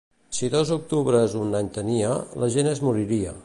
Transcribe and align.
Si 0.37 0.47
dos 0.53 0.71
octubres 0.75 1.35
un 1.41 1.53
any 1.59 1.69
tenia, 1.77 2.17
la 2.45 2.51
gent 2.57 2.71
es 2.75 2.83
moriria. 2.89 3.39